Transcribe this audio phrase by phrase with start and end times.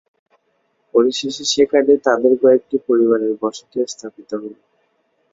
[0.93, 4.53] পরিশেষে সেখানে তাদের কয়েকটি পরিবারের বসতি স্থাপিত হল।